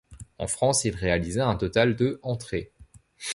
En 0.39 0.47
France, 0.47 0.83
il 0.83 0.95
réalisa 0.95 1.47
un 1.47 1.55
total 1.55 1.95
de 1.95 2.19
entrées. 2.23 2.71